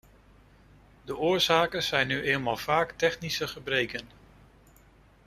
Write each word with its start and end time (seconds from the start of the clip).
De 1.03 1.17
oorzaken 1.17 1.83
zijn 1.83 2.07
nu 2.07 2.21
eenmaal 2.21 2.57
vaak 2.57 2.91
technische 2.95 3.47
gebreken. 3.47 4.07